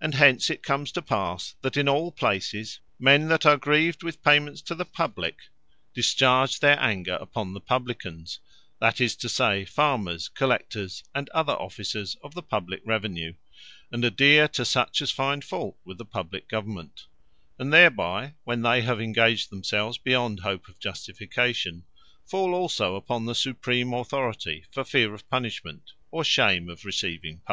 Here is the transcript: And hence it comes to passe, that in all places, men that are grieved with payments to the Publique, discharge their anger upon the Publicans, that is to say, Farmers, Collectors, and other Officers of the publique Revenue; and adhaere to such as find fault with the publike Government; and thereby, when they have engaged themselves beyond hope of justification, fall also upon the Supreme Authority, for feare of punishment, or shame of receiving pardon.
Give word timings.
And 0.00 0.14
hence 0.14 0.50
it 0.50 0.62
comes 0.62 0.92
to 0.92 1.02
passe, 1.02 1.54
that 1.62 1.76
in 1.76 1.88
all 1.88 2.12
places, 2.12 2.78
men 3.00 3.26
that 3.26 3.44
are 3.44 3.56
grieved 3.56 4.04
with 4.04 4.22
payments 4.22 4.62
to 4.62 4.74
the 4.76 4.84
Publique, 4.84 5.48
discharge 5.94 6.60
their 6.60 6.80
anger 6.80 7.14
upon 7.14 7.52
the 7.52 7.58
Publicans, 7.60 8.38
that 8.78 9.00
is 9.00 9.16
to 9.16 9.28
say, 9.28 9.64
Farmers, 9.64 10.28
Collectors, 10.28 11.02
and 11.12 11.28
other 11.30 11.54
Officers 11.54 12.16
of 12.22 12.34
the 12.34 12.42
publique 12.44 12.82
Revenue; 12.84 13.34
and 13.90 14.04
adhaere 14.04 14.46
to 14.52 14.64
such 14.64 15.02
as 15.02 15.10
find 15.10 15.42
fault 15.44 15.76
with 15.84 15.98
the 15.98 16.06
publike 16.06 16.46
Government; 16.46 17.06
and 17.58 17.72
thereby, 17.72 18.34
when 18.44 18.62
they 18.62 18.82
have 18.82 19.00
engaged 19.00 19.50
themselves 19.50 19.98
beyond 19.98 20.38
hope 20.38 20.68
of 20.68 20.78
justification, 20.78 21.82
fall 22.24 22.54
also 22.54 22.94
upon 22.94 23.24
the 23.26 23.34
Supreme 23.34 23.92
Authority, 23.92 24.66
for 24.70 24.84
feare 24.84 25.12
of 25.12 25.28
punishment, 25.28 25.94
or 26.12 26.22
shame 26.22 26.68
of 26.68 26.84
receiving 26.84 27.38
pardon. 27.38 27.40